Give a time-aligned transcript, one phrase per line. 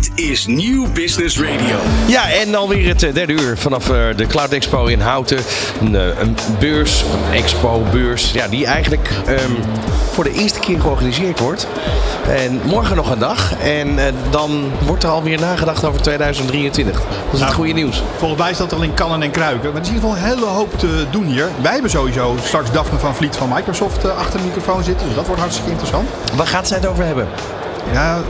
[0.00, 1.76] Dit is Nieuw Business Radio.
[2.06, 5.38] Ja, en alweer het eh, derde uur vanaf eh, de Cloud Expo in Houten.
[5.80, 9.52] Een, eh, een beurs, een expo-beurs, ja, die eigenlijk ehm,
[10.12, 11.66] voor de eerste keer georganiseerd wordt.
[12.28, 13.54] En morgen nog een dag.
[13.58, 16.94] En eh, dan wordt er alweer nagedacht over 2023.
[16.94, 18.02] Dat is het Nou, goede nieuws.
[18.16, 19.72] Volgens mij is dat al in kannen en kruiken.
[19.72, 21.48] Maar er is in ieder geval een hele hoop te doen hier.
[21.62, 25.06] Wij hebben sowieso straks Daphne van Vliet van Microsoft achter de microfoon zitten.
[25.06, 26.08] Dus dat wordt hartstikke interessant.
[26.34, 27.28] Waar gaat zij het over hebben?
[27.92, 28.20] Ja,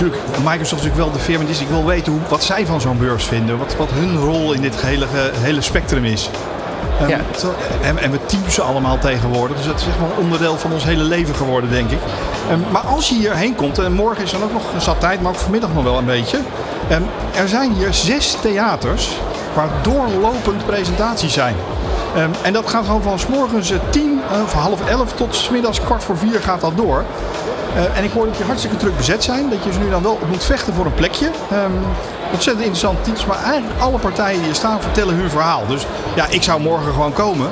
[0.00, 0.22] natuurlijk.
[0.44, 1.44] Microsoft is natuurlijk wel de firma.
[1.44, 3.58] Dus ik wil weten hoe, wat zij van zo'n beurs vinden.
[3.58, 5.06] Wat, wat hun rol in dit hele,
[5.40, 6.30] hele spectrum is.
[7.00, 7.18] Ehm, Ja.
[7.82, 9.56] en, en we teamsen allemaal tegenwoordig.
[9.56, 11.98] Dus dat is echt wel onderdeel van ons hele leven geworden, denk ik.
[12.50, 15.32] Ehm, maar als je hierheen komt, en morgen is dan ook nog zat tijd, maar
[15.32, 16.38] ook vanmiddag nog wel een beetje.
[16.88, 17.02] Ehm,
[17.34, 19.08] er zijn hier zes theaters
[19.54, 21.54] waar doorlopend presentaties zijn.
[22.42, 25.48] En dat gaat gewoon van s morgens eh, tien eh, of half elf tot s
[25.50, 27.04] middags kwart voor vier gaat dat door.
[27.76, 29.50] Eh, en ik hoor dat je hartstikke druk bezet zijn.
[29.50, 31.30] Dat je ze nu dan wel moet vechten voor een plekje.
[31.50, 31.72] Ehm,
[32.32, 33.26] ontzettend interessant titels.
[33.26, 35.66] Maar eigenlijk alle partijen die hier staan vertellen hun verhaal.
[35.66, 37.50] Dus ja, ik zou morgen gewoon komen.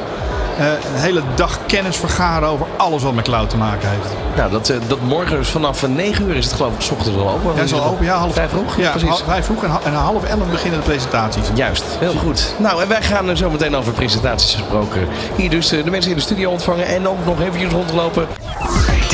[0.59, 4.09] Eh, een hele dag kennis vergaren over alles wat met cloud te maken heeft.
[4.37, 6.91] Nou, dat, eh, dat morgen is vanaf eh, 9 uur is het geloof ik, s
[6.91, 7.57] ochtends al open.
[7.57, 8.05] Ja, is al open.
[8.05, 8.77] Ja, half Vrij vroeg?
[8.77, 9.23] Ja, precies.
[9.25, 9.63] vrij vroeg.
[9.63, 11.47] En, en half elf beginnen de presentaties.
[11.55, 12.55] Juist, heel goed.
[12.59, 15.09] Nou, en wij gaan er zo meteen over presentaties gesproken.
[15.37, 18.27] Hier dus de mensen in de studio ontvangen en ook nog eventjes rondlopen.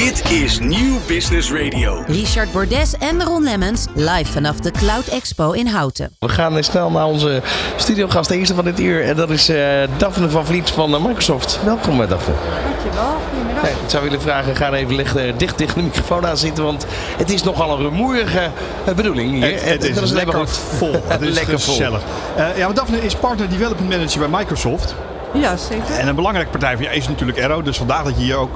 [0.00, 2.02] Dit is Nieuw Business Radio.
[2.06, 6.16] Richard Bordes en Ron Lemmens live vanaf de Cloud Expo in Houten.
[6.18, 7.42] We gaan snel naar onze
[7.76, 9.04] studiogast, de eerste van dit uur.
[9.04, 11.60] En dat is eh, Daphne van Vliet van eh, Microsoft.
[11.64, 12.34] Welkom, eh, Daphne.
[12.34, 13.62] Dankjewel, goedemiddag.
[13.62, 16.64] Nee, ik zou willen vragen, ga even licht, dicht tegen de microfoon aan zitten.
[16.64, 18.50] Want het is nogal een rumoerige
[18.96, 19.64] bedoeling hier.
[19.64, 20.92] Het, is, dat lekker vol.
[21.06, 21.74] Het is lekker vol.
[21.74, 24.94] Eh, ja, maar Daphne is partner development manager bij Microsoft.
[25.34, 25.94] Ja, zeker.
[25.94, 27.64] En een belangrijke partij voor je is natuurlijk Arrow.
[27.64, 28.50] Dus vandaar dat je hier ook...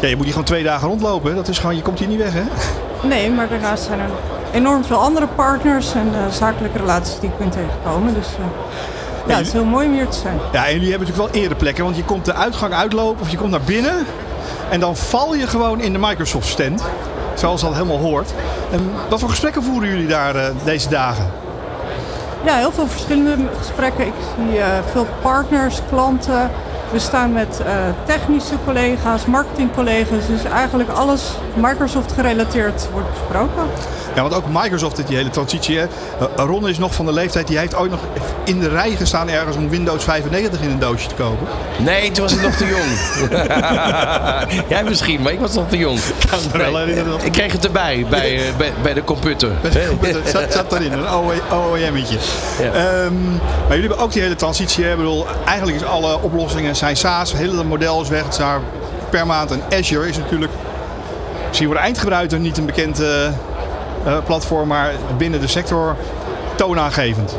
[0.00, 1.30] Ja, je moet hier gewoon twee dagen rondlopen.
[1.30, 1.36] hè.
[1.36, 2.42] Dat is gewoon, je komt hier niet weg, hè?
[3.08, 4.08] Nee, maar daarnaast zijn er
[4.52, 8.14] enorm veel andere partners en eh, zakelijke relaties die ik ben tegengekomen.
[8.14, 8.44] Dus eh,
[9.26, 10.38] ja, het is heel mooi om hier te zijn.
[10.52, 11.84] Ja, en jullie hebben natuurlijk wel eerder plekken.
[11.84, 14.06] Want je komt de uitgang uitlopen of je komt naar binnen.
[14.70, 16.82] En dan val je gewoon in de Microsoft stand.
[17.34, 18.32] Zoals dat helemaal hoort.
[18.72, 21.30] En wat voor gesprekken voeren jullie daar eh, deze dagen?
[22.44, 24.06] Ja, heel veel verschillende gesprekken.
[24.06, 24.60] Ik zie
[24.92, 26.50] veel partners, klanten.
[26.92, 27.72] We staan met eh,
[28.04, 30.26] technische collega's, marketingcollega's.
[30.26, 33.62] Dus eigenlijk alles Microsoft gerelateerd wordt besproken.
[34.14, 35.78] Ja, want ook Microsoft heeft die hele transitie.
[35.78, 35.84] Hè.
[35.84, 38.00] Eh, Ron is nog van de leeftijd, die heeft ooit nog
[38.44, 41.46] in de rij gestaan ergens om Windows 95 in een doosje te kopen.
[41.78, 42.88] Nee, toen was ik nog te jong.
[44.68, 45.98] Jij misschien, maar ik was nog te jong.
[47.04, 49.50] dat- ik kreeg het erbij, bij, eh, bij, bij de computer.
[50.00, 51.04] Het zat, zat erin, een
[51.52, 52.18] OEM'tje.
[52.62, 52.72] Ja.
[52.72, 54.84] Ehm, maar jullie hebben ook die hele transitie.
[54.84, 54.90] Hè.
[54.90, 57.30] Ik bedoel, eigenlijk is alle oplossingen zijn SaaS.
[57.32, 58.22] Het hele model is weg.
[58.22, 58.60] Het is daar
[59.10, 59.50] per maand.
[59.50, 60.52] En Azure is natuurlijk
[61.46, 63.08] misschien voor de eindgebruiker niet een bekend eh,
[64.24, 64.68] platform.
[64.68, 65.96] Maar binnen de sector
[66.56, 67.36] toonaangevend.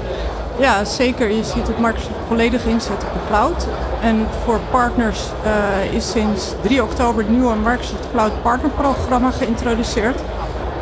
[0.60, 1.32] Ja, zeker.
[1.32, 3.68] Je ziet dat Microsoft volledig inzet op de cloud.
[4.02, 10.20] En voor partners eh, is sinds 3 oktober het nieuwe Microsoft Cloud Partner Programma geïntroduceerd.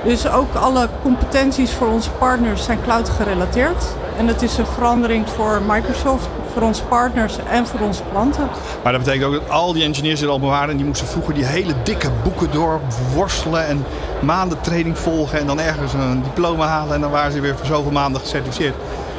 [0.03, 3.85] Dus ook alle competenties voor onze partners zijn cloud gerelateerd.
[4.17, 8.49] En dat is een verandering voor Microsoft, voor onze partners en voor onze klanten.
[8.83, 10.69] Maar dat betekent ook dat al die engineers er al bewaren.
[10.69, 13.67] En die moesten vroeger die hele dikke boeken doorworstelen.
[13.67, 13.85] En
[14.19, 15.39] maanden training volgen.
[15.39, 16.95] En dan ergens een diploma halen.
[16.95, 18.75] En dan waren ze weer voor zoveel maanden gecertificeerd.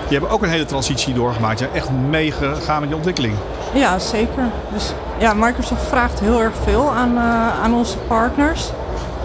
[0.09, 1.59] Die hebben ook een hele transitie doorgemaakt.
[1.59, 3.35] Die zijn echt meegegaan met die ontwikkeling.
[3.73, 4.45] Ja, zeker.
[4.73, 8.71] Dus ja, Microsoft vraagt heel erg veel aan, eh, aan onze partners.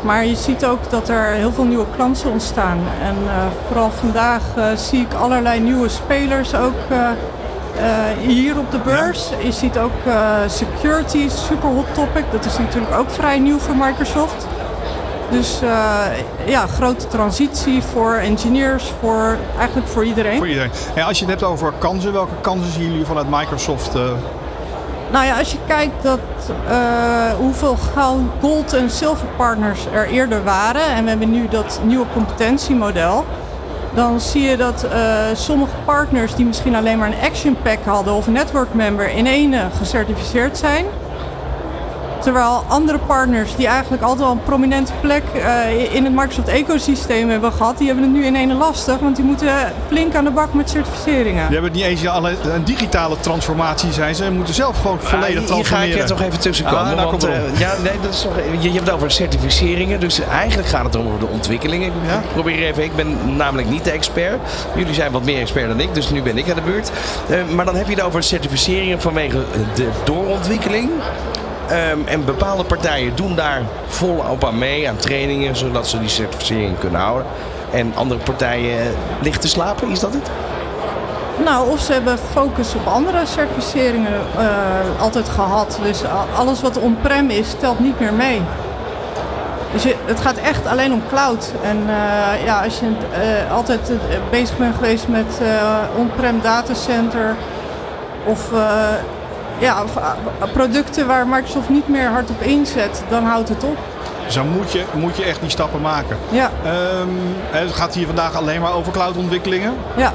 [0.02, 2.80] Maar je ziet ook dat er heel veel nieuwe klanten ontstaan.
[3.02, 3.34] En eh,
[3.68, 6.74] vooral vandaag eh, zie ik allerlei nieuwe spelers ook
[8.22, 9.30] hier op de beurs.
[9.44, 9.92] Je ziet ook
[10.48, 12.24] security, super hot topic.
[12.32, 14.48] Dat is natuurlijk ook vrij nieuw voor Microsoft.
[15.30, 16.06] Dus eh,
[16.46, 20.38] ja, grote transitie voor engineers, voor, eigenlijk voor iedereen.
[20.38, 20.72] Voor iedereen.
[20.96, 23.96] En als je het hebt over kansen, welke kansen zien jullie vanuit Microsoft?
[23.96, 24.02] eh,
[25.12, 26.20] Nou ja, als je kijkt dat,
[26.70, 27.78] eh, hoeveel
[28.42, 33.26] gold en silver partners er eerder waren en we hebben nu dat nieuwe competentiemodel,
[33.94, 34.86] dan zie je dat
[35.34, 39.28] sommige partners die misschien alleen maar een action pack hadden of een network member in
[39.28, 40.86] één eh, gecertificeerd zijn.
[42.26, 47.30] Terwijl andere partners die eigenlijk altijd al een prominente plek eh, in het Microsoft ecosysteem
[47.30, 50.32] hebben gehad, die hebben het nu in ene lastig, want die moeten flink aan de
[50.32, 51.46] bak met certificeringen.
[51.46, 54.16] die hebben niet eens alle, een digitale transformatie zijn.
[54.16, 55.96] Ze moeten zelf gewoon volledig Ah, hier ga transformeren.
[55.96, 56.80] ik er toch even tussen komen.
[56.80, 60.00] Ah, nou, want, eh, ja, nee, dat is toch, je, je hebt het over certificeringen.
[60.00, 61.92] Dus eigenlijk gaat het over de ontwikkelingen.
[62.08, 62.16] Ja.
[62.16, 62.84] Ik probeer even.
[62.84, 64.40] Ik ben namelijk niet de expert.
[64.76, 65.94] Jullie zijn wat meer expert dan ik.
[65.94, 66.92] Dus nu ben ik aan de beurt.
[67.30, 69.44] Eh, maar dan heb je het over certificeringen vanwege
[69.76, 70.90] de doorontwikkeling.
[71.70, 76.78] Ehm, en bepaalde partijen doen daar volop aan mee, aan trainingen, zodat ze die certificering
[76.78, 77.26] kunnen houden.
[77.72, 79.90] en andere partijen ligt te slapen?
[79.90, 80.30] Is dat het?
[81.44, 85.80] Nou, of ze hebben focus op andere certificeringen uh, altijd gehad.
[85.84, 86.02] Dus
[86.36, 88.42] alles wat on-prem is, telt niet meer mee.
[89.72, 91.52] Dus het gaat echt alleen om cloud.
[91.64, 93.92] En uh, ja, als je uh, altijd
[94.30, 95.42] bezig bent geweest met
[95.98, 97.36] on-prem datacenter
[98.26, 98.50] of,
[99.58, 99.92] ja, of
[100.54, 103.78] producten waar Microsoft niet meer hard op inzet, dan houdt het op.
[104.26, 106.18] Dus dan moet je, moet je echt die stappen maken.
[106.30, 106.52] Ja.
[107.02, 107.18] Um,
[107.52, 109.74] het gaat hier vandaag alleen maar over cloudontwikkelingen.
[109.96, 110.14] Ja.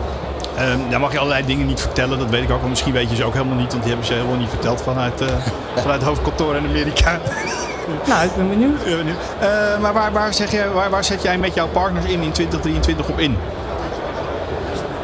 [0.61, 2.69] Um, daar mag je allerlei dingen niet vertellen, dat weet ik ook.
[2.69, 5.23] misschien weet je ze ook helemaal niet, want die hebben ze helemaal niet verteld vanuit,
[5.23, 5.29] uh,
[5.83, 7.19] vanuit het hoofdkantoor in Amerika.
[8.07, 8.81] Nou, ik ben benieuwd.
[8.85, 9.17] Ja, benieuwd.
[9.43, 12.33] Uh, maar waar, waar, zeg jij, waar, waar zet jij met jouw partners in in
[12.33, 13.37] 2023 op in?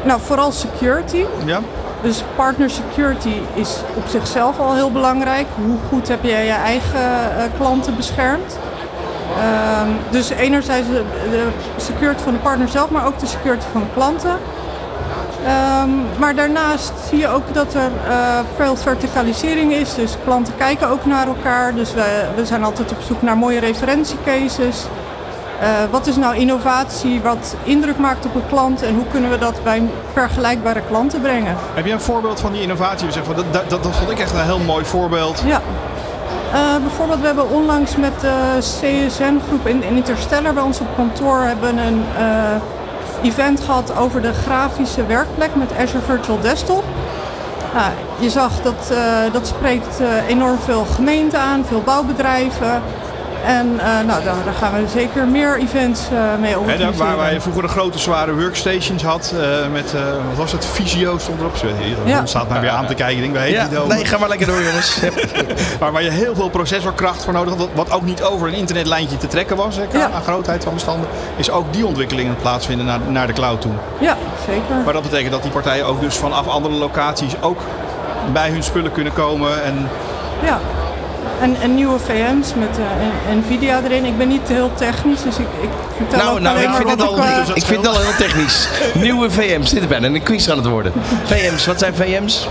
[0.03, 1.25] Nou, vooral security.
[1.45, 1.59] Ja.
[2.01, 5.45] Dus partner security is op zichzelf al heel belangrijk.
[5.55, 8.57] Hoe goed heb jij je eigen uh, klanten beschermd?
[9.37, 11.47] Um, dus enerzijds de,
[11.77, 14.31] security van de partner zelf, maar ook de security van de klanten.
[14.31, 19.95] Um, maar daarnaast zie je ook dat er uh, veel verticalisering is.
[19.95, 21.75] Dus klanten kijken ook naar elkaar.
[21.75, 24.85] Dus we, we zijn altijd op zoek naar mooie referentiecases.
[25.61, 29.37] Uh, wat is nou innovatie wat indruk maakt op een klant en hoe kunnen we
[29.37, 31.55] dat bij vergelijkbare klanten brengen?
[31.73, 33.11] Heb je een voorbeeld van die innovatie?
[33.11, 35.43] Zeg, dat, dat, dat, dat vond ik echt een heel mooi voorbeeld.
[35.45, 35.61] Ja.
[36.53, 41.39] Uh, bijvoorbeeld, we hebben onlangs met de CSN-groep in, in Interstellar bij ons op kantoor
[41.39, 42.03] hebben een
[43.23, 46.83] event gehad over de grafische werkplek met Azure Virtual Desktop.
[47.73, 48.93] Nou, je zag dat
[49.31, 52.81] dat spreekt enorm veel gemeenten aan, veel bouwbedrijven.
[53.47, 56.01] En uh, nou, daar, daar, gaan we zeker meer events
[56.39, 56.93] mee organiseren.
[56.93, 59.33] En waar wij vroeger de grote zware workstations had
[59.71, 59.93] met,
[60.27, 61.55] wat was het, Visio stond erop.
[62.05, 62.25] Ja.
[62.25, 63.67] staat mij weer aan te kijken, ik denk, waar heet ja.
[63.67, 63.87] die dan?
[63.87, 64.99] Nee, ga maar lekker door jongens.
[65.79, 69.17] maar waar je heel veel processorkracht voor nodig had, wat ook niet over een internetlijntje
[69.17, 70.09] te trekken was, hè, ja.
[70.11, 73.61] aan grootheid van bestanden, is ook die ontwikkeling aan het plaatsvinden naar, naar de cloud
[73.61, 73.71] toe.
[73.99, 74.75] Ja, zeker.
[74.85, 77.59] Maar dat betekent dat die partijen ook dus vanaf andere locaties ook
[78.33, 79.89] bij hun spullen kunnen komen en...
[80.43, 80.59] Ja,
[81.41, 84.05] en, en, nieuwe VM's met uh, Nvidia erin.
[84.05, 86.89] Ik ben niet heel technisch, dus ik, ik vertel nou, ook nou, alleen ik vind
[86.89, 88.69] het al, ik, uh, ik vind het al heel technisch.
[89.05, 90.91] nieuwe VM's, dit er bijna een quiz aan het worden.
[91.25, 92.47] VM's, wat zijn VM's?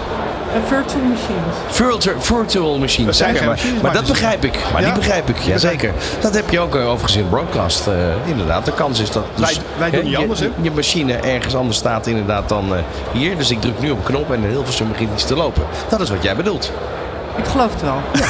[0.47, 1.55] Uh, virtual machines.
[1.69, 3.19] Virtual, virtual machines.
[3.19, 4.59] Dat geen maar, machines, maar maar dat begrijp ik.
[4.73, 4.87] Maar Ja?
[4.87, 5.93] die begrijp ik, jazeker.
[6.21, 7.87] Dat heb je ook uh, overigens in broadcast.
[7.87, 7.95] uh,
[8.25, 9.25] inderdaad, de kans is dat...
[9.35, 10.49] Wij- wij doen hè, niet je, anders, hè?
[10.61, 12.79] Je machine ergens anders staat inderdaad dan uh,
[13.13, 13.37] hier.
[13.37, 15.63] Dus ik druk nu op een knop en de Hilversum begint iets te lopen.
[15.89, 16.73] Dat is wat jij bedoelt.
[17.37, 17.99] Ik geloof het wel.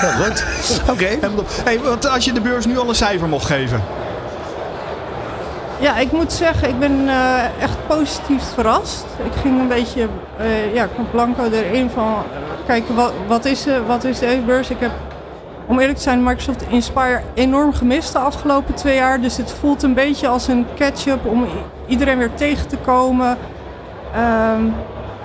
[0.00, 0.44] Heel goed.
[0.92, 1.08] Oké.
[1.64, 3.82] Hey, want als je de beurs nu al een cijfer mocht geven.
[5.82, 9.04] Ja, ik moet zeggen, ik ben eh, echt positief verrast.
[9.24, 12.14] Ik ging een beetje, eh, ja, kwam blanco erin van
[12.66, 14.70] kijken wat, wat, is, er, wat is deze beurs.
[14.70, 14.90] Ik heb,
[15.66, 19.20] om eerlijk te zijn, Microsoft Inspire enorm gemist de afgelopen twee jaar.
[19.20, 21.46] Dus het voelt een beetje als een catch-up om
[21.86, 23.38] iedereen weer tegen te komen.
[24.14, 24.62] Ehm,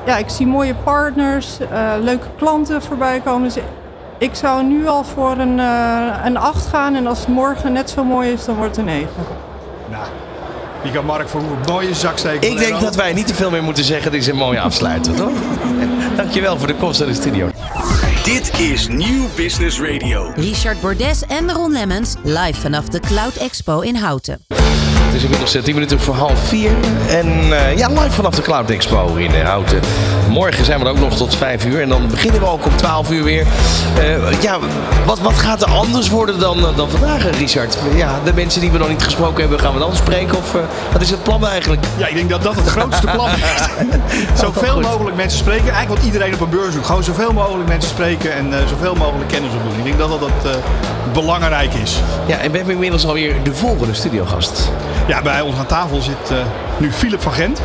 [0.07, 3.54] ja, ik zie mooie partners, eh, leuke klanten voorbij komen.
[3.54, 3.63] Dus
[4.18, 6.95] ik zou nu al voor een, eh, een 8 gaan.
[6.95, 9.09] En als het morgen net zo mooi is, dan wordt het een 9.
[9.89, 10.04] Nou,
[10.83, 12.51] die kan Mark voor een mooie zak steken.
[12.51, 14.12] Ik denk dat wij niet te veel meer moeten zeggen.
[14.12, 15.31] Dit is een mooie afsluiter, toch?
[16.18, 17.50] Dankjewel voor de komst naar de studio.
[18.24, 20.31] Dit is Nieuw Business Radio.
[20.36, 24.67] Richard Bordes en Ron Lemmens live vanaf de Cloud Expo in Houten.
[25.18, 26.72] Is inmiddels eh, 10 minuten voor half 4.
[27.10, 29.80] En eh, ja, live vanaf de Cloud Expo in eh, Houten.
[30.30, 31.81] Morgen zijn we er ook nog tot 5 uur.
[31.81, 33.45] En dan beginnen we ook om 12 uur weer.
[34.00, 34.57] Eh, ja,
[35.06, 37.78] wat, wat gaat er anders worden dan, dan vandaag, Richard?
[37.95, 40.38] Ja, de mensen die we nog niet gesproken hebben, gaan we dan spreken?
[40.38, 40.56] Of
[40.92, 41.86] wat is het plan eigenlijk?
[41.97, 43.68] Ja, ik denk dat dat het grootste plan is.
[44.44, 45.69] zoveel mogelijk mensen spreken.
[45.69, 46.86] Eigenlijk wat iedereen op een beurs doet.
[46.86, 49.78] Gewoon zoveel mogelijk mensen spreken en zoveel mogelijk kennis opdoen.
[49.78, 50.57] Ik denk dat dat, dat
[51.14, 52.02] belangrijk is.
[52.26, 54.71] Ja, en we hebben inmiddels alweer de volgende studiogast.
[55.07, 56.37] Ja, bij ons aan tafel zit eh,
[56.78, 57.61] nu Philip van Gent.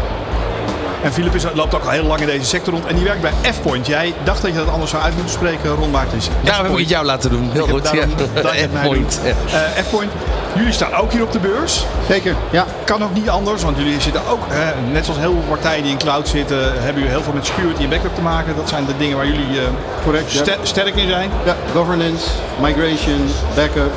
[1.02, 2.87] En Philip is, loopt ook al heel lang in deze sector rond.
[2.87, 3.87] En die werkt bij F-Point.
[3.87, 6.64] Jij dacht dat je dat anders zou uit moeten spreken, Ron, maar het is Daarom
[6.64, 7.50] heb ik het jou laten doen.
[7.52, 7.84] Heel goed.
[7.84, 8.11] daarom
[8.94, 9.04] ja.
[9.25, 9.30] Ja.
[9.75, 10.11] Eh, F-Point,
[10.54, 11.87] jullie staan ook hier op de beurs.
[12.08, 12.66] Zeker, ja.
[12.84, 15.92] Kan ook niet anders, want jullie zitten ook, hè, net zoals heel veel partijen die
[15.92, 18.56] in cloud zitten, hebben jullie heel veel met security en backup te maken.
[18.56, 19.64] Dat zijn de dingen waar jullie eh,
[20.04, 20.38] Correct, ja.
[20.42, 21.30] ster- sterk in zijn.
[21.44, 21.56] ja.
[21.72, 22.26] Governance,
[22.61, 23.92] migration, backup.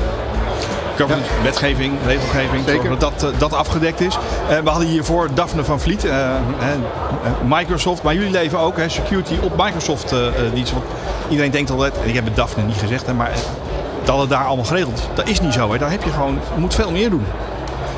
[0.97, 2.89] Governance, wetgeving, regelgeving, Zeker.
[2.89, 4.17] dat dat, eh, dat afgedekt is.
[4.49, 6.29] Eh, we hadden hiervoor Daphne van Vliet, eh,
[7.47, 10.13] Microsoft, maar jullie leven ook hè, security op Microsoft
[10.53, 10.71] dienst.
[10.71, 10.85] Want
[11.29, 13.31] iedereen denkt altijd, en ik heb het Daphne niet gezegd, hè, maar
[14.03, 15.03] dat het daar allemaal geregeld is.
[15.13, 15.71] Dat is niet zo.
[15.71, 15.77] Hè.
[15.77, 17.25] Daar heb je gewoon, je moet veel meer doen.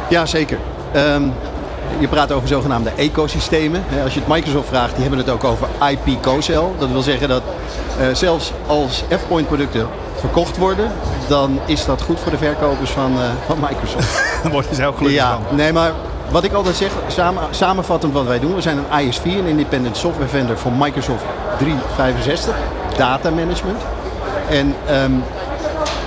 [0.09, 0.57] Ja, zeker.
[0.91, 1.23] Ehm,
[1.99, 3.83] je praat over zogenaamde ecosystemen.
[4.03, 6.63] Als je het Microsoft vraagt, die hebben het ook over IP co-sell.
[6.77, 7.41] Dat wil zeggen dat
[8.13, 9.87] zelfs als F-Point producten
[10.19, 10.91] verkocht worden,
[11.27, 14.23] dan is dat goed voor de verkopers van, eh, van Microsoft.
[14.43, 15.55] Daar word je zelf gelukkig ja, van.
[15.55, 15.91] nee, maar
[16.29, 18.55] wat ik altijd zeg, samen, samenvattend wat wij doen.
[18.55, 21.23] We zijn een ISV, een independent software vendor voor Microsoft
[21.57, 22.55] 365.
[22.97, 23.81] Data management.
[24.49, 25.11] En ehm,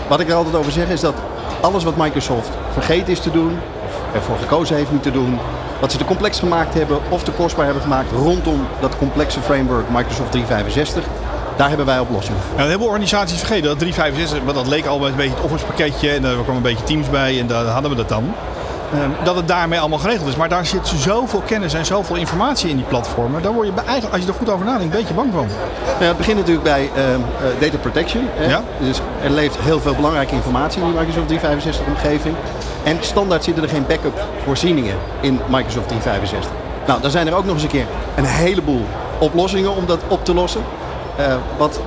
[0.09, 1.15] wat ik er altijd over zeg is dat
[1.61, 5.39] alles wat Microsoft vergeten is te doen, of ervoor gekozen heeft niet te doen,
[5.81, 9.89] wat ze te complex gemaakt hebben of te kostbaar hebben gemaakt rondom dat complexe framework
[9.89, 11.05] Microsoft 365,
[11.61, 12.51] daar hebben wij oplossingen voor.
[12.51, 15.65] Nou, een heleboel organisaties vergeten dat 365, want dat leek al een beetje het Office
[15.65, 18.35] pakketje en daar kwam een beetje Teams bij en daar hadden we dat dan.
[18.93, 20.37] Ehm, dat het daarmee allemaal geregeld is.
[20.37, 23.43] Maar daar zit zoveel kennis en zoveel informatie in die platformen.
[23.43, 25.47] Daar word je eigenlijk, als je er goed over nadenkt, een beetje bang van.
[25.87, 28.29] Nou ja, het begint natuurlijk bij ehm, eh, data protection.
[28.35, 28.51] Hè?
[28.51, 28.63] Ja.
[28.79, 32.35] Dus er leeft heel veel belangrijke informatie in die Microsoft 365 omgeving.
[32.83, 36.51] En standaard zitten er geen backup voorzieningen in Microsoft 365.
[36.87, 37.87] Nou, dan zijn er ook nog eens een keer
[38.17, 38.85] een heleboel
[39.19, 40.63] oplossingen om dat op te lossen.
[41.17, 41.81] Eh, wat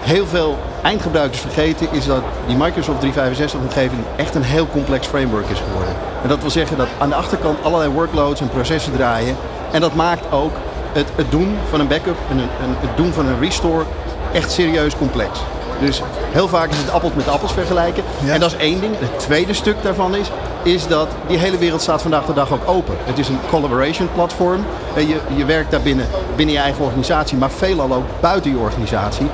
[0.00, 5.48] heel veel eindgebruikers vergeten is dat die Microsoft 365 omgeving echt een heel complex framework
[5.48, 5.94] is geworden.
[6.22, 9.36] En dat wil zeggen dat aan de achterkant allerlei workloads en processen draaien.
[9.70, 10.52] En dat maakt ook
[10.92, 13.84] het, het doen van een backup en een, een- het doen van een restore
[14.32, 15.38] echt serieus complex.
[15.80, 18.02] Dus heel vaak is het appels met appels vergelijken.
[18.24, 18.32] Ja.
[18.32, 18.94] En dat is één ding.
[18.98, 20.30] Het tweede stuk daarvan is,
[20.62, 22.94] is dat die hele wereld staat vandaag de dag ook open.
[23.04, 24.64] Het is een collaboration platform.
[24.94, 28.56] En Je, je werkt daar binnen, binnen je eigen organisatie, maar veelal ook buiten je
[28.58, 29.26] organisatie.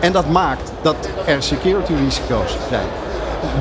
[0.00, 0.96] En dat maakt dat
[1.26, 2.86] er security risico's zijn.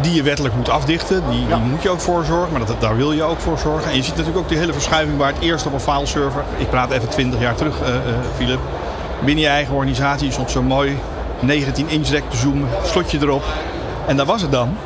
[0.01, 1.55] Die je wettelijk moet afdichten, die, Ja.
[1.55, 3.89] die moet je ook voor zorgen, maar dat, daar wil je ook voor zorgen.
[3.91, 6.69] En je ziet natuurlijk ook die hele verschuiving waar het eerst op een fileserver, ik
[6.69, 8.01] praat even 20 jaar terug, eh, eh,
[8.35, 8.59] Philip,
[9.19, 10.97] binnen je eigen organisatie is soms zo mooi
[11.39, 13.43] 19 inch rek te zoomen, slotje erop
[14.07, 14.77] en dat was het dan.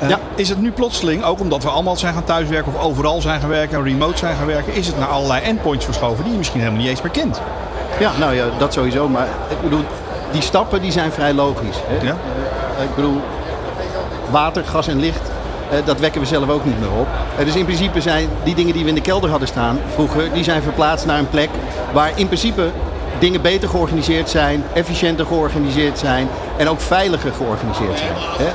[0.00, 0.18] Eh, Ja.
[0.34, 3.48] Is het nu plotseling, ook omdat we allemaal zijn gaan thuiswerken of overal zijn gaan
[3.48, 6.60] werken en remote zijn gaan werken, is het naar allerlei endpoints verschoven die je misschien
[6.60, 7.40] helemaal niet eens meer kent?
[8.00, 9.08] Ja, nou ja, dat sowieso.
[9.08, 9.84] Maar ik bedoel,
[10.32, 11.76] die stappen die zijn vrij logisch.
[11.86, 12.06] Hè?
[12.06, 12.16] Ja.
[12.78, 13.20] Eh, Ik bedoel,
[14.30, 15.30] water, gas en licht,
[15.70, 17.06] eh, dat wekken we zelf ook niet meer op.
[17.44, 20.44] Dus in principe zijn die dingen die we in de kelder hadden staan vroeger, die
[20.44, 21.48] zijn verplaatst naar een plek
[21.92, 22.68] waar in principe
[23.18, 28.12] dingen beter georganiseerd zijn, efficiënter georganiseerd zijn en ook veiliger georganiseerd zijn.
[28.38, 28.52] Hè?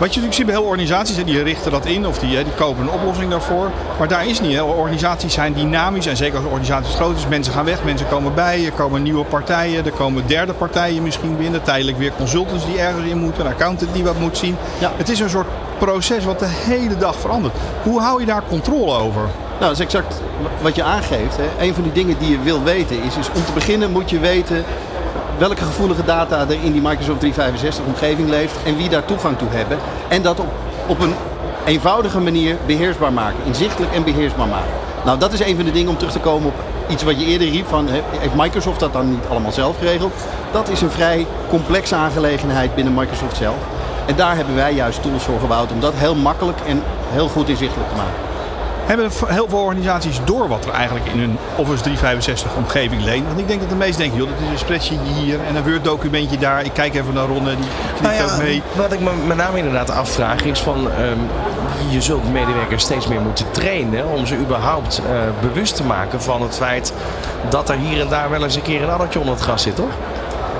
[0.00, 2.52] Wat je natuurlijk ziet bij heel organisaties, die richten dat in of die, hè, die
[2.52, 3.70] kopen een oplossing daarvoor.
[3.98, 4.52] Maar daar is niet.
[4.52, 4.62] Hè.
[4.62, 8.64] Organisaties zijn dynamisch en zeker als organisaties groot is, mensen gaan weg, mensen komen bij,
[8.64, 13.10] er komen nieuwe partijen, er komen derde partijen misschien binnen, tijdelijk weer consultants die ergens
[13.10, 14.56] in moeten, een accountant die wat moet zien.
[14.78, 14.92] Ja.
[14.96, 17.54] Het is een soort proces wat de hele dag verandert.
[17.82, 19.20] Hoe hou je daar controle over?
[19.20, 20.20] Nou, dat is exact
[20.62, 21.36] wat je aangeeft.
[21.36, 21.64] Hè.
[21.64, 24.18] Een van die dingen die je wil weten is, is om te beginnen moet je
[24.18, 24.64] weten
[25.40, 29.48] welke gevoelige data er in die Microsoft 365 omgeving leeft en wie daar toegang toe
[29.50, 29.78] hebben.
[30.08, 30.46] En dat op,
[30.86, 31.14] op een
[31.64, 34.70] eenvoudige manier beheersbaar maken, inzichtelijk en beheersbaar maken.
[35.04, 36.54] Nou, dat is een van de dingen om terug te komen op
[36.88, 40.12] iets wat je eerder riep van, heeft Microsoft dat dan niet allemaal zelf geregeld?
[40.52, 43.58] Dat is een vrij complexe aangelegenheid binnen Microsoft zelf.
[44.06, 47.48] En daar hebben wij juist tools voor gebouwd om dat heel makkelijk en heel goed
[47.48, 48.29] inzichtelijk te maken.
[48.90, 53.26] Hebben heel veel organisaties door wat er eigenlijk in hun Office 365 omgeving leent?
[53.26, 55.62] Want ik denk dat de meesten denken, joh, dat is een spreadsheetje hier en een
[55.62, 56.64] Word documentje daar.
[56.64, 57.68] Ik kijk even naar Ronne, die
[57.98, 58.62] knikt Nou ook mee.
[58.76, 60.90] Wat ik me met name inderdaad afvraag is van...
[60.90, 61.18] ehm,
[61.88, 66.42] je zult medewerkers steeds meer moeten trainen om ze überhaupt eh, bewust te maken van
[66.42, 66.92] het feit
[67.48, 69.76] dat er hier en daar wel eens een keer een addertje onder het gras zit,
[69.76, 69.90] toch?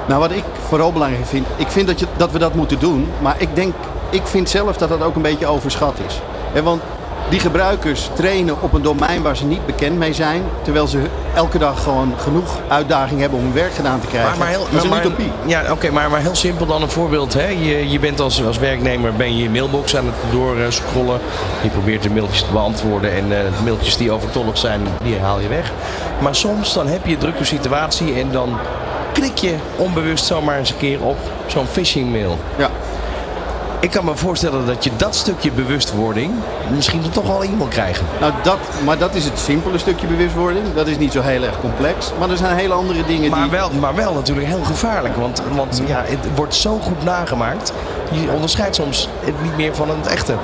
[0.06, 3.08] Nou, wat ik vooral belangrijk vind, ik vind dat, je, dat we dat moeten doen,
[3.18, 3.74] maar ik denk,
[4.10, 6.20] ik vind zelf dat dat ook een beetje overschat is.
[6.62, 6.82] Want
[7.30, 11.02] die gebruikers trainen op een domein waar ze niet bekend mee zijn, terwijl ze
[11.34, 14.38] elke dag gewoon genoeg uitdaging hebben om hun werk gedaan te krijgen.
[14.38, 15.32] dat is een maar- utopie.
[15.46, 17.34] Ja, oké, maar, maar heel simpel dan een voorbeeld.
[17.34, 17.46] Hè?
[17.46, 21.20] Je, je bent als, als werknemer ben je je mailbox aan het doorscrollen.
[21.62, 25.40] Je probeert de mailtjes te beantwoorden en eh, de mailtjes die overtollig zijn, die haal
[25.40, 25.72] je weg.
[26.18, 28.58] Maar soms dan heb je een drukke situatie en dan
[29.12, 32.38] klik je onbewust zomaar eens een keer op zo'n phishing mail.
[32.58, 32.70] Ja.
[33.80, 36.32] Ik kan me voorstellen dat je dat stukje bewustwording
[36.74, 38.06] misschien er toch wel in wil krijgen.
[38.20, 40.64] Nou, dat, maar dat is het simpele stukje bewustwording.
[40.74, 42.12] Dat is niet zo heel erg complex.
[42.18, 43.50] Maar er zijn hele andere dingen Maar die...
[43.50, 45.16] wel, maar wel natuurlijk heel gevaarlijk.
[45.16, 47.72] Want, want ja, het wordt zo goed nagemaakt.
[48.10, 50.34] Je onderscheidt soms het niet meer van het echte.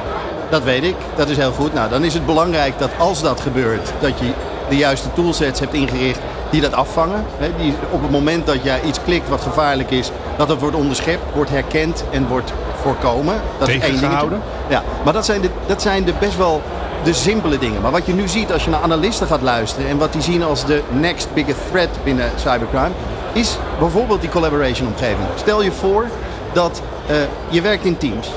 [0.51, 1.75] Dat weet ik, dat is heel goed.
[1.75, 4.33] Nou, dan is het belangrijk dat als dat gebeurt, dat je
[4.69, 7.25] de juiste toolsets hebt ingericht die dat afvangen.
[7.39, 10.77] Hè, die op het moment dat jij iets klikt wat gevaarlijk is, dat het wordt
[10.77, 12.53] onderschept, wordt herkend en wordt
[12.87, 13.41] voorkomen.
[13.59, 14.01] Dat is één dingetje.
[14.01, 14.41] Tegengehouden.
[14.69, 16.63] Ja, maar dat zijn, de, dat zijn de best wel
[17.05, 17.83] de simpele dingen.
[17.83, 20.43] Maar wat je nu ziet als je naar analisten gaat luisteren en wat die zien
[20.43, 22.91] als de next biggest threat binnen cybercrime,
[23.33, 25.27] is bijvoorbeeld die collaboration omgeving.
[25.35, 26.07] Stel je voor
[26.53, 27.17] dat eh,
[27.49, 28.29] je werkt in teams.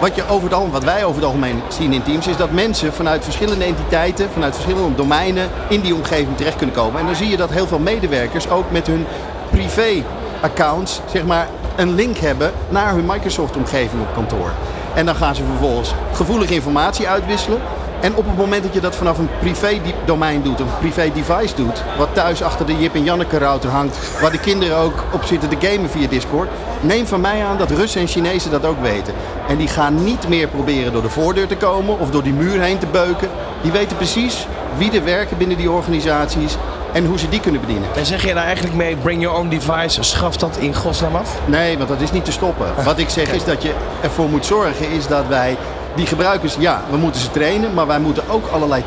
[0.00, 2.92] Wat, je over het, wat wij over het algemeen zien in teams is dat mensen
[2.92, 7.00] vanuit verschillende entiteiten, vanuit verschillende domeinen in die omgeving terecht kunnen komen.
[7.00, 9.06] En dan zie je dat heel veel medewerkers ook met hun
[9.50, 14.50] privé-accounts zeg maar, een link hebben naar hun Microsoft-omgeving op kantoor.
[14.94, 17.60] En dan gaan ze vervolgens gevoelige informatie uitwisselen.
[18.00, 21.54] En op het moment dat je dat vanaf een privé domein doet, een privé device
[21.54, 25.24] doet, wat thuis achter de Jip en Janneke router hangt, waar de kinderen ook op
[25.24, 26.48] zitten te gamen via Discord,
[26.80, 29.14] neem van mij aan dat Russen en Chinezen dat ook weten.
[29.48, 32.60] En die gaan niet meer proberen door de voordeur te komen of door die muur
[32.60, 33.28] heen te beuken.
[33.62, 36.56] Die weten precies wie er werken binnen die organisaties
[36.94, 37.88] en hoe ze die kunnen bedienen.
[37.96, 41.38] En zeg je nou eigenlijk mee, bring your own device, schaf dat in godsnaam af?
[41.44, 42.66] Nee, want dat is niet te stoppen.
[42.84, 45.56] Wat ik zeg is dat je ervoor moet zorgen is dat wij
[45.94, 48.84] die gebruikers, ja, we moeten ze trainen, maar wij moeten ook allerlei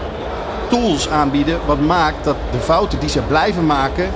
[0.70, 4.10] tools aanbieden wat maakt dat de fouten die ze blijven maken,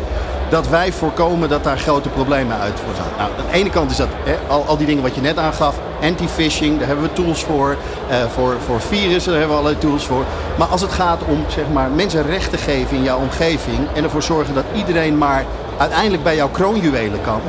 [0.51, 3.12] dat wij voorkomen dat daar grote problemen uit voortaan.
[3.17, 5.38] Nou, aan de ene kant is dat hè, al, al die dingen wat je net
[5.38, 7.77] aangaf, anti-phishing, daar hebben we tools voor.
[8.10, 10.24] Eh, voor, voor virussen, daar hebben we allerlei tools voor.
[10.58, 14.03] Maar als het gaat om zeg maar, mensen recht te geven in jouw omgeving en
[14.03, 15.46] ervoor zorgen dat iedereen maar
[15.77, 17.41] uiteindelijk bij jouw kroonjuwelen kan,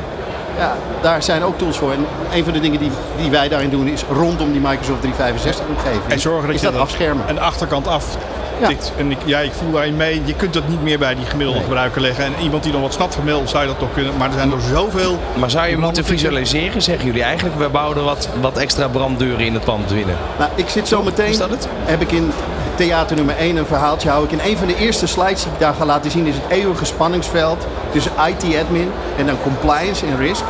[0.57, 1.91] ja, daar zijn ook tools voor.
[1.91, 5.65] En een van de dingen die, die wij daarin doen is rondom die Microsoft 365
[5.67, 6.11] omgeving.
[6.11, 7.29] En zorgen dat is je dat afschermen.
[7.29, 8.17] Een achterkant af.
[8.59, 8.69] Ja.
[8.97, 10.21] En ik, ja, ik voel daarin mee.
[10.25, 12.25] Je kunt dat niet meer bij die gemiddelde gebruiker leggen.
[12.25, 14.17] En iemand die nog wat snapt van mail, zou je dat toch kunnen.
[14.17, 15.19] Maar er zijn er zoveel.
[15.33, 19.53] Maar zou je moeten visualiseren, zeggen jullie eigenlijk, we bouwen wat, wat extra branddeuren in
[19.53, 20.17] het pand winnen?
[20.39, 21.29] Nou, ik zit zo meteen.
[21.29, 21.67] Is dat het?
[21.83, 22.31] Heb ik in
[22.75, 24.31] theater nummer 1 een verhaaltje hou ik.
[24.31, 26.85] In een van de eerste slides die ik daar ga laten zien is het eeuwige
[26.85, 30.43] spanningsveld tussen IT-admin en dan compliance en risk.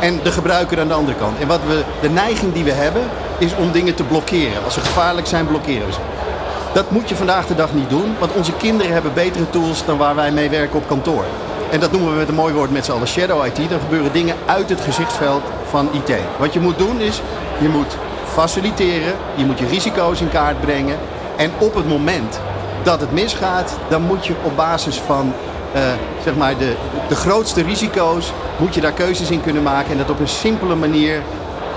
[0.00, 1.38] En de gebruiker aan de andere kant.
[1.40, 3.02] En wat we, de neiging die we hebben,
[3.38, 4.64] is om dingen te blokkeren.
[4.64, 5.98] Als ze gevaarlijk zijn, blokkeren we ze.
[6.74, 9.98] Dat moet je vandaag de dag niet doen, want onze kinderen hebben betere tools dan
[9.98, 11.24] waar wij mee werken op kantoor.
[11.70, 13.70] En dat noemen we met een mooi woord met z'n allen shadow IT.
[13.70, 16.16] Dan gebeuren dingen uit het gezichtsveld van IT.
[16.38, 17.22] Wat je moet doen is,
[17.60, 20.98] je moet faciliteren, je moet je risico's in kaart brengen.
[21.36, 22.40] En op het moment
[22.82, 25.32] dat het misgaat, dan moet je op basis van
[25.72, 25.82] eh,
[26.24, 26.74] zeg maar de,
[27.08, 30.74] de grootste risico's, moet je daar keuzes in kunnen maken en dat op een simpele
[30.74, 31.22] manier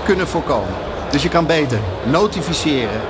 [0.04, 0.74] kunnen voorkomen.
[1.10, 3.00] Dus je kan beter notificeren,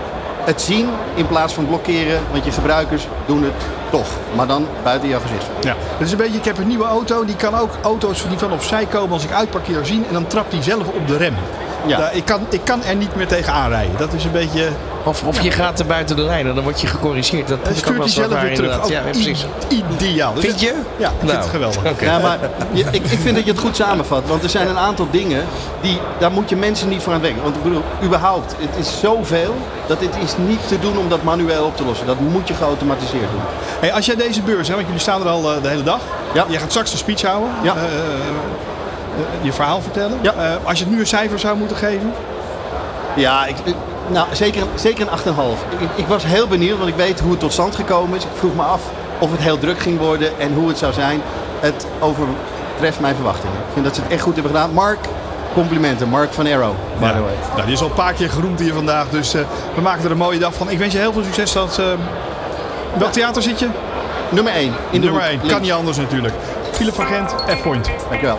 [0.47, 3.53] het zien in plaats van blokkeren, want je gebruikers doen het
[3.91, 5.65] toch, maar dan buiten jouw gezichtsveld.
[5.65, 7.25] Ja, het is een beetje, ik heb een nieuwe auto.
[7.25, 10.07] Die kan ook auto's die van opzij komen als ik uitparkeer zien.
[10.07, 11.35] En dan trapt die zelf op de rem.
[11.87, 11.99] Ja.
[11.99, 13.97] Daar- ik, kan, ik kan er niet meer tegen aanrijden.
[13.99, 14.69] Dat is een beetje...
[15.05, 17.49] Of, of je gaat er buiten de lijn en dan word je gecorrigeerd.
[17.49, 18.59] Dat ook stuurt wel hij zelf weer terug.
[18.59, 18.89] inderdaad.
[18.89, 19.47] Ja, Ook ja, precies.
[19.69, 20.35] Ideaal.
[20.35, 20.75] Dus Vind je?
[20.97, 21.85] Ja, ik vind Nou, het geweldig.
[21.91, 22.05] Oké.
[22.05, 22.39] Ja, maar
[22.73, 24.23] je- ik, ik vind dat je het goed samenvat.
[24.27, 25.45] Want er zijn een aantal dingen,
[25.81, 27.43] die, daar moet je mensen niet voor aan werken.
[27.43, 29.55] Want ik bedoel, überhaupt, het is zoveel
[29.87, 32.07] dat het is niet te doen om dat manueel op te lossen.
[32.07, 33.41] Dat moet je geautomatiseerd doen.
[33.81, 36.01] Hey, als jij deze beurs, hè, want jullie staan er al eh, de hele dag.
[36.35, 36.45] Ja.
[36.49, 37.49] Jij gaat straks een speech houden.
[37.63, 37.75] Ja.
[37.75, 37.91] eh, eh,
[39.41, 40.19] je verhaal vertellen.
[40.23, 40.33] Ja.
[40.33, 42.13] Eh, als je het nu een cijfer zou moeten geven.
[43.15, 43.57] Ja, ik,
[44.09, 45.59] nou, zeker, een- zeker een 8,5.
[45.79, 48.25] Ik, ik was heel benieuwd, want ik weet hoe het tot stand gekomen is.
[48.25, 48.81] Ik vroeg me af
[49.19, 51.21] of het heel druk ging worden en hoe het zou zijn.
[51.61, 53.57] Het overtreft mijn verwachtingen.
[53.57, 54.71] Ik vind dat ze het echt goed hebben gedaan.
[54.73, 54.99] Mark,
[55.55, 56.09] complimenten.
[56.09, 57.13] Mark van Arrow, by Ja.
[57.13, 57.33] the way.
[57.55, 59.09] Nou, die is al een paar keer geroemd hier vandaag.
[59.11, 59.41] Dus eh,
[59.75, 60.71] we maken er een mooie dag van.
[60.71, 61.53] Ik wens je heel veel succes.
[61.53, 61.85] Dat, eh,
[62.99, 63.69] welk theater zit je?
[64.29, 64.63] Nummer 1.
[64.67, 65.37] In de Nummer hoek, 1.
[65.39, 65.53] links.
[65.53, 66.35] Kan niet anders natuurlijk.
[66.73, 67.91] Philip van Gent, F-Point.
[68.09, 68.37] Dankjewel.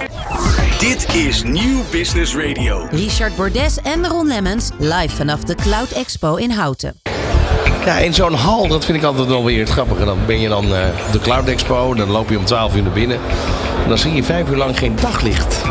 [0.79, 2.87] Dit is Nieuw Business Radio.
[2.91, 7.01] Richard Bordes en Ron Lemmens live vanaf de Cloud Expo in Houten.
[7.85, 10.05] Ja, in zo'n hal, dat vind ik altijd wel weer het grappige.
[10.05, 12.83] Dan ben je dan eh, op de Cloud Expo, dan loop je om 12 uur
[12.83, 13.19] naar binnen.
[13.83, 15.63] En dan zie je vijf uur lang geen daglicht.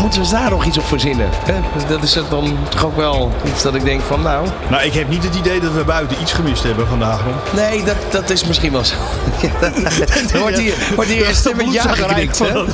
[0.00, 1.28] Moeten we daar nog iets op verzinnen?
[1.74, 4.46] Dus Dat is het dan toch ook wel iets dat ik denk van nou...
[4.68, 7.20] Nou, ik heb niet het idee dat we buiten iets gemist hebben vandaag.
[7.54, 8.94] Nee, dat, dat is misschien wel zo.
[10.32, 12.64] Er wordt hier, wordt hier een stem met ja geknikt, hè?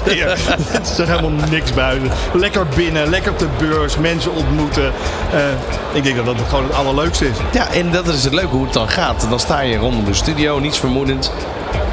[0.71, 2.11] Het is toch helemaal niks buiten.
[2.33, 4.93] Lekker binnen, lekker op de beurs, mensen ontmoeten.
[5.33, 5.41] Eh,
[5.93, 7.37] ik denk dat dat gewoon het allerleukste is.
[7.53, 9.27] Ja, en dat is het leuke hoe het dan gaat.
[9.31, 11.33] Dan sta je rondom de studio, niets vermoedend.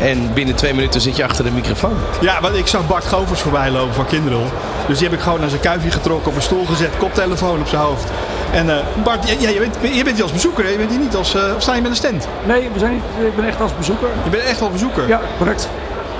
[0.01, 1.97] En binnen twee minuten zit je achter de microfoon.
[2.21, 4.43] Ja, want ik zag Bart Govers voorbij lopen van Kindrel.
[4.87, 7.67] Dus die heb ik gewoon naar zijn kuifje getrokken, op een stoel gezet, koptelefoon op
[7.67, 8.09] zijn hoofd.
[8.51, 11.15] En eh, Bart, ja, je, bent, je bent hier als bezoeker, je bent hier niet
[11.15, 11.35] als...
[11.35, 12.27] eh, of sta je met een stand?
[12.45, 14.07] Nee, we zijn niet, ik ben echt als bezoeker.
[14.23, 15.07] Je bent echt wel bezoeker.
[15.07, 15.69] Ja, correct.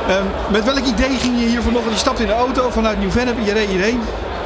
[0.07, 1.93] Ehm, met welk idee ging je hier vanochtend?
[1.93, 4.01] Je stapt in de auto vanuit Nieuw-Vennep, je reed hierheen.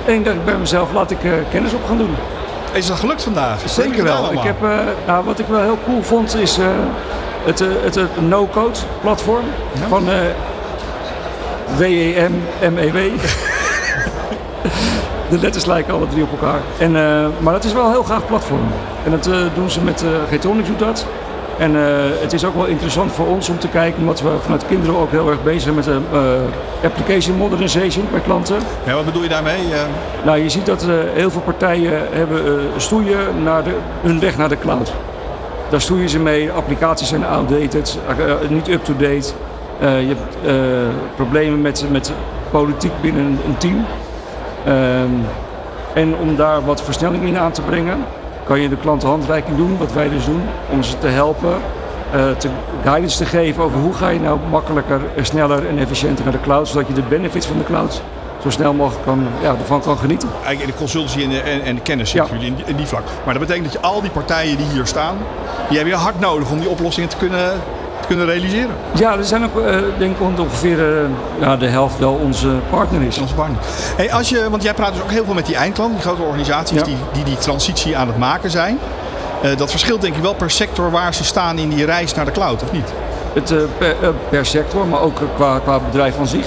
[0.05, 2.15] En ik dacht bij mezelf, laat ik eh, kennis op gaan doen.
[2.71, 3.59] Is dat gelukt vandaag?
[3.65, 4.31] Zeker wel.
[4.31, 4.69] Ik heb, eh,
[5.07, 6.65] nou, wat ik wel heel cool vond is eh,
[7.43, 9.43] het, eh, het, het no-code platform
[9.87, 10.15] van eh
[11.77, 12.95] WEM, MEW.
[15.29, 16.59] De letters lijken alle drie op elkaar.
[16.77, 18.67] En, eh, maar het is wel een heel gaaf platform.
[19.03, 20.03] En dat eh, doen ze met
[20.41, 21.05] uh, doet dat.
[21.59, 21.81] En eh,
[22.21, 25.11] het is ook wel interessant voor ons om te kijken, omdat we vanuit kinderen ook
[25.11, 28.57] heel erg bezig zijn met de eh, application modernization bij klanten.
[28.85, 29.73] Ja, wat bedoel je daarmee?
[29.73, 29.79] Eh,
[30.25, 34.37] Nou, je ziet dat eh, heel veel partijen hebben eh, stoeien naar de, hun weg
[34.37, 34.93] naar de cloud.
[35.69, 39.31] Daar stoeien ze mee, applicaties zijn outdated, eh, niet up-to-date.
[39.79, 40.53] Eh, je hebt eh,
[41.15, 42.11] problemen met, met
[42.51, 43.85] politiek binnen een, team.
[44.65, 45.09] Ehm,
[45.93, 47.97] en om daar wat versnelling in aan te brengen,
[48.43, 51.53] kan je de klanten handreiking doen, wat wij dus doen, om ze te helpen,
[52.37, 52.49] te,
[52.83, 56.67] guidance te geven over hoe ga je nou makkelijker, sneller en efficiënter naar de cloud,
[56.67, 58.01] zodat je de benefits van de cloud
[58.43, 60.29] zo snel mogelijk kan, ja, ervan kan genieten.
[60.43, 62.35] Eigenlijk in de consultancy en de, en, en de kennis zitten Ja.
[62.41, 63.03] jullie in die, in die vlak.
[63.25, 65.17] Maar dat betekent dat je al die partijen die hier staan,
[65.67, 67.51] die hebben je hard nodig om die oplossingen te kunnen,
[68.01, 68.75] te kunnen realiseren.
[68.93, 73.01] Ja, er zijn ook, eh, denk ik, ongeveer eh, ja, de helft wel onze partner
[73.01, 73.17] is.
[73.17, 73.57] Onze partner.
[73.95, 76.21] Hey, als je, want jij praat dus ook heel veel met die eindklant, die grote
[76.21, 76.83] organisaties Ja.
[76.83, 78.77] die, die die transitie aan het maken zijn.
[79.41, 82.25] Eh, dat verschilt denk ik wel per sector waar ze staan in die reis naar
[82.25, 82.93] de cloud, of niet?
[83.33, 83.95] Het, per,
[84.29, 86.45] per sector, maar ook qua, qua bedrijf aan zich.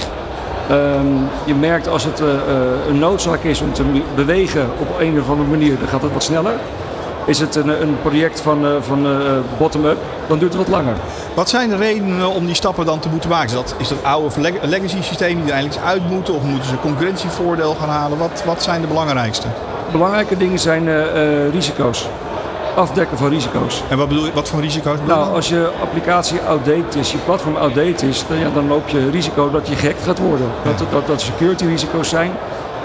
[0.69, 1.05] Ehm,
[1.45, 2.35] je merkt als het eh, eh,
[2.89, 3.83] een noodzaak is om te
[4.15, 6.53] bewegen op een of andere manier, dan gaat het wat sneller.
[7.25, 9.07] Is het een, een project van, eh, van
[9.57, 9.97] bottom-up,
[10.27, 10.93] dan duurt het wat langer.
[11.33, 13.47] Wat zijn de redenen om die stappen dan te moeten maken?
[13.47, 16.33] Is dat, is dat oude leg- legacy systeem die er eindelijk eens uit moeten?
[16.33, 18.17] Of moeten ze concurrentievoordeel gaan halen?
[18.17, 19.47] Wat, wat zijn de belangrijkste?
[19.91, 20.89] Belangrijke dingen zijn
[21.51, 22.07] risico's.
[22.75, 23.83] Afdekken van risico's.
[23.89, 27.11] En wat, bedoel je, wat voor risico's bedoel je Nou, als je applicatie outdated is,
[27.11, 30.47] je platform outdated is, dan, ja, dan loop je risico dat je gehackt gaat worden.
[30.63, 32.31] Dat, dat, dat security risico's zijn.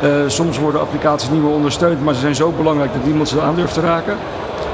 [0.02, 3.40] Eh, soms worden applicaties niet meer ondersteund, maar ze zijn zo belangrijk dat niemand ze
[3.40, 4.16] aan durft te raken.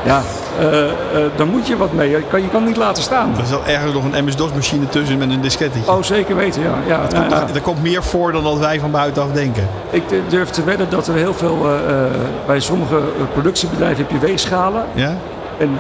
[0.04, 0.22] Ja,
[0.58, 0.90] eh, eh,
[1.36, 2.10] dan moet je wat mee.
[2.10, 3.34] Je kan, je kan niet laten staan.
[3.38, 5.92] Er zit ergens nog een MS-DOS-machine tussen met een diskettetje.
[5.92, 6.74] Oh, zeker weten, ja.
[6.86, 7.46] ja, Dat komt, ja.
[7.54, 9.68] Er komt meer voor dan dat wij van buitenaf denken.
[9.90, 12.10] Ik durf te wedden dat er heel veel, eh, eh,
[12.46, 13.00] bij sommige
[13.32, 14.84] productiebedrijven heb je weegschalen.
[14.94, 15.16] Ja?
[15.58, 15.78] En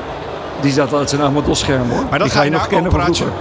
[0.60, 2.04] die dat, dat zijn allemaal DOS-schermen hoor.
[2.10, 2.68] Maar dan ga, je nog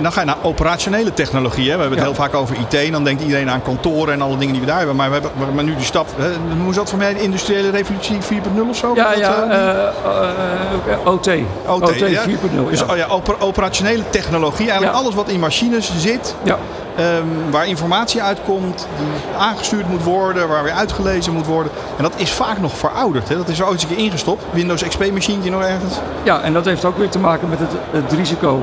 [0.01, 1.69] dan ga je naar operationele technologie.
[1.69, 1.75] Hè?
[1.75, 2.13] We hebben het Ja.
[2.13, 2.73] heel vaak over IT.
[2.73, 4.95] En dan denkt iedereen aan kantoren en alle dingen die we daar hebben.
[4.95, 6.07] Maar we hebben hebben nu die stap.
[6.17, 6.29] Hè?
[6.61, 7.13] Hoe is dat voor mij?
[7.13, 8.91] De industriële revolutie 4.0 of zo?
[8.95, 11.27] Ja, ja, eh, eh, eh, eh, OT.
[11.67, 12.21] OT, ja?
[12.23, 12.69] 4.0.
[12.69, 13.07] Dus ja.
[13.09, 14.67] oh operationele technologie.
[14.69, 16.35] Eigenlijk alles wat in machines zit.
[16.43, 16.57] ja.
[16.95, 18.87] Ehm, waar informatie uitkomt.
[18.97, 20.47] Die aangestuurd moet worden.
[20.47, 21.71] Waar weer uitgelezen moet worden.
[21.97, 23.29] En dat is vaak nog verouderd.
[23.29, 23.37] Hè?
[23.37, 24.43] Dat is er ooit een keer ingestopt.
[24.51, 25.93] Windows XP machientje nog ergens.
[26.23, 28.61] ja, en dat heeft ook weer te maken met het, het risico.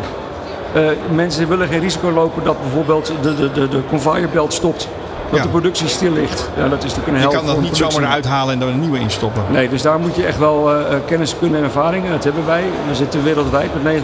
[0.74, 0.82] Eh,
[1.14, 4.88] mensen willen geen risico lopen dat bijvoorbeeld de, de, de, de conveyor belt stopt.
[5.30, 5.44] Dat Ja.
[5.44, 6.50] de productie stil ligt.
[6.56, 8.80] Ja, dat is natuurlijk een Je kan dat niet zomaar eruit halen en er een
[8.80, 9.42] nieuwe instoppen.
[9.50, 12.04] Nee, dus daar moet je echt wel eh, kennis, kunde en ervaring.
[12.04, 12.64] En dat hebben wij.
[12.88, 14.02] We zitten wereldwijd met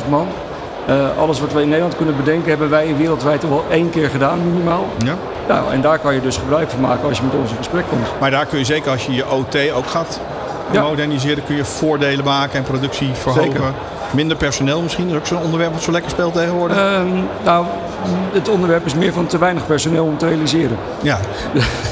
[0.00, 0.26] 90.000 man.
[0.88, 4.08] Eh, alles wat we in Nederland kunnen bedenken, hebben wij wereldwijd al wel één keer
[4.10, 4.86] gedaan, minimaal.
[5.04, 5.14] Ja.
[5.48, 7.84] Nou, en daar kan je dus gebruik van maken als je met ons in gesprek
[7.88, 8.06] komt.
[8.20, 10.20] Maar daar kun je zeker als je je OT ook gaat
[10.70, 10.82] Ja.
[10.82, 13.52] moderniseren, kun je voordelen maken en productie verhogen.
[13.52, 13.72] Zeker.
[14.10, 16.76] Minder personeel misschien, dat is ook zo'n onderwerp wat zo lekker speelt tegenwoordig.
[16.76, 17.06] Ehm,
[17.44, 17.66] nou,
[18.32, 20.76] het onderwerp is meer van te weinig personeel om te realiseren.
[21.02, 21.18] ja.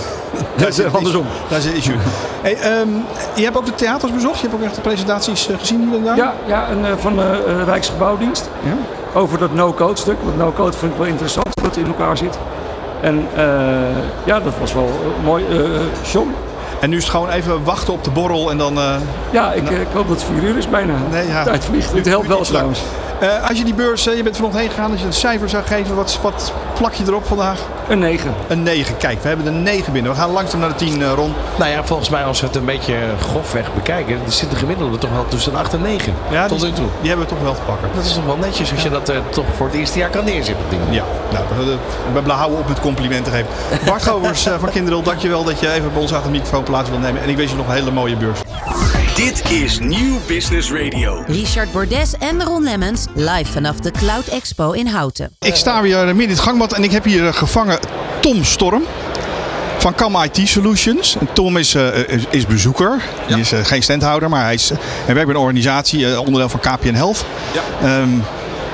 [0.56, 1.26] Dat is andersom.
[1.48, 1.96] Dat is een issue.
[2.42, 2.88] Hey, ehm,
[3.34, 5.98] je hebt ook de theaters bezocht, je hebt ook echt de presentaties eh, gezien hier
[5.98, 6.16] en daar.
[6.16, 8.48] Ja, ja en, eh, van de eh, Rijksgebouwdienst.
[8.62, 8.72] Ja.
[9.20, 10.16] Over dat no-code stuk.
[10.24, 12.38] Want no-code vind ik wel interessant hoe het in elkaar zit.
[13.00, 13.44] En eh,
[14.24, 14.90] ja, dat was wel
[15.24, 15.44] mooi.
[15.50, 16.34] eh John?
[16.80, 18.78] En nu is het gewoon even wachten op de borrel en dan...
[18.78, 18.94] eh,
[19.30, 20.92] Ja, ik, ik hoop dat het vier uur is bijna.
[21.10, 21.42] Nee, ja.
[21.44, 21.92] Tijd vliegt.
[21.92, 22.80] Het helpt wel trouwens.
[23.20, 25.48] Eh, als je die beurs, eh, je bent vanochtend heen gegaan, als je een cijfer
[25.48, 27.60] zou geven, wat, wat plak je erop vandaag?
[27.88, 28.34] Een 9.
[28.48, 28.96] Een 9.
[28.96, 30.12] Kijk, we hebben een 9 binnen.
[30.12, 31.34] We gaan langzaam naar de 10 eh, rond.
[31.58, 32.96] Nou ja, volgens mij als we het een beetje
[33.30, 36.14] grofweg bekijken, er zit de gemiddelde toch wel tussen de 8 en 9.
[36.30, 36.86] Ja, tot nu toe.
[37.00, 37.88] die hebben we toch wel te pakken.
[37.94, 40.64] Dat is toch wel netjes als je dat toch voor het eerste jaar kan neerzetten.
[40.68, 40.80] Ding.
[40.90, 41.44] Ja, nou,
[42.12, 43.46] we- we houden op met complimenten geven.
[43.86, 46.90] Bart Govers eh, van Kinderdeel, dankjewel dat je even bij ons achter de microfoon plaats
[46.90, 47.22] wil nemen.
[47.22, 48.40] En ik wens je nog een hele mooie beurs.
[49.16, 51.24] Dit is Nieuw Business Radio.
[51.26, 55.36] Richard Bordes en Ron Lemmens live vanaf de Cloud Expo in Houten.
[55.38, 57.78] Ik sta weer midden in het gangbad en ik heb hier eh, gevangen
[58.20, 58.82] Tom Storm.
[59.78, 61.16] Van Cam IT Solutions.
[61.20, 63.02] En Tom is, eh, is, is bezoeker.
[63.26, 64.68] Die is eh, geen standhouder, maar hij, is,
[65.04, 67.24] hij werkt bij een organisatie, eh, onderdeel van KPN Health.
[67.82, 68.08] Ehm,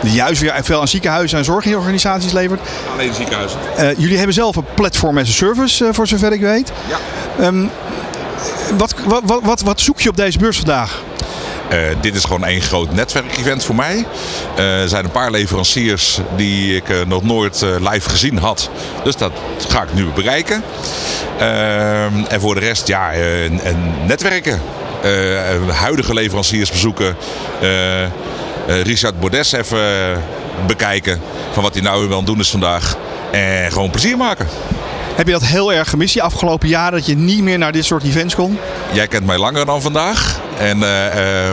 [0.02, 2.60] die juist weer veel aan ziekenhuizen en zorgorganisaties levert.
[2.92, 3.58] Alleen ziekenhuizen.
[3.76, 6.72] Eh, jullie hebben zelf een platform as a service, eh, voor zover ik weet.
[6.88, 6.98] Ja.
[7.44, 7.66] Ehm,
[8.78, 11.02] wat, wat, wat, wat, zoek je op deze beurs vandaag?
[11.72, 14.04] Eh, dit is gewoon één groot netwerkevent voor mij.
[14.56, 18.70] Eh, er zijn een paar leveranciers die ik eh, nog nooit live gezien had.
[19.04, 19.32] Dus dat
[19.68, 20.62] ga ik nu bereiken.
[22.28, 24.60] En voor de rest, ja, en- en netwerken.
[25.70, 27.16] Huidige leveranciers bezoeken.
[28.66, 30.22] Richard Bordes even
[30.66, 31.20] bekijken.
[31.52, 32.96] Van wat hij nou weer aan het doen is vandaag.
[33.30, 34.48] En gewoon plezier maken.
[35.14, 37.84] Heb je dat heel erg gemist die afgelopen jaren dat je niet meer naar dit
[37.84, 38.58] soort events kon?
[38.92, 40.40] Jij kent mij langer dan vandaag.
[40.58, 41.50] En eh, eh,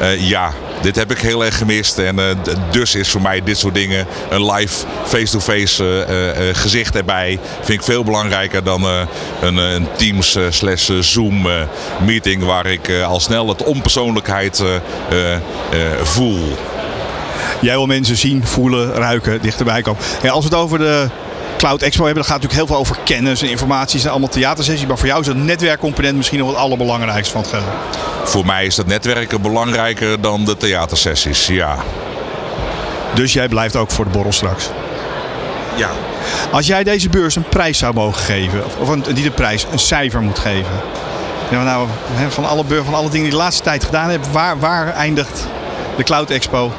[0.00, 1.98] eh, ja, dit heb ik heel erg gemist.
[1.98, 2.24] En eh,
[2.70, 6.04] dus is voor mij dit soort dingen, een live face-to-face
[6.52, 8.84] gezicht erbij, vind ik veel belangrijker dan
[9.40, 11.46] een, een Teams slash Zoom
[12.04, 14.62] meeting waar ik al snel het onpersoonlijkheid
[16.02, 16.56] voel.
[17.60, 20.02] Jij wil mensen zien, voelen, ruiken, dichterbij komen.
[20.22, 21.08] Ja, als we het over de
[21.56, 23.90] Cloud Expo hebben, dan gaat natuurlijk heel veel over kennis en informatie.
[23.92, 24.86] Het zijn allemaal theatersessies.
[24.86, 27.64] Maar voor jou is het netwerkcomponent misschien nog het allerbelangrijkste van het geheel.
[28.24, 31.46] voor mij is dat netwerken belangrijker dan de theatersessies.
[31.46, 31.76] Ja.
[33.14, 34.68] Dus jij blijft ook voor de borrel straks.
[35.76, 35.90] Ja.
[36.50, 39.78] Als jij deze beurs een prijs zou mogen geven, of- een, niet een prijs, een
[39.78, 40.72] cijfer moet geven.
[41.50, 41.88] Ja, nou,
[42.28, 45.46] van, alle van alle dingen die de laatste tijd gedaan hebt, waar, waar eindigt
[45.96, 46.72] de Cloud Expo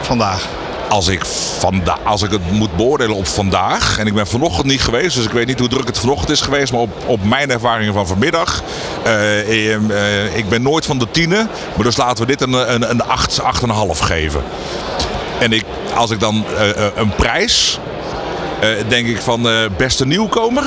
[0.00, 0.46] vandaag?
[0.88, 1.24] Als ik,
[1.58, 5.24] vanda als ik het moet beoordelen op vandaag, en ik ben vanochtend niet geweest, dus
[5.24, 8.06] ik weet niet hoe druk het vanochtend is geweest, maar op, op mijn ervaringen van
[8.06, 8.62] vanmiddag.
[9.02, 12.52] eh, eh, eh, ik ben nooit van de tienen, maar dus laten we dit een,
[12.52, 14.42] een, een 8, 8,5 geven.
[15.38, 16.44] En ik, als ik dan
[16.94, 17.78] een prijs,
[18.88, 20.64] denk ik van beste nieuwkomer.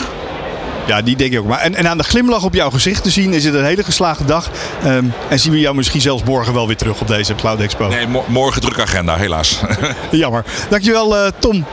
[0.87, 1.47] Ja, die denk ik ook.
[1.47, 3.83] Maar en, en aan de glimlach op jouw gezicht te zien, is het een hele
[3.83, 4.49] geslaagde dag.
[4.83, 7.87] Ehm, en zien we jou misschien zelfs morgen wel weer terug op deze Cloud Expo.
[7.87, 9.59] Nee, mo- morgen druk agenda, helaas.
[10.11, 10.45] Jammer.
[10.69, 11.65] Dankjewel eh, Tom.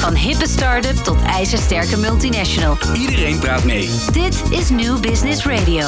[0.00, 2.76] Van hippe start-up tot ijzersterke multinational.
[2.94, 3.90] Iedereen praat mee.
[4.12, 5.86] Dit is New Business Radio.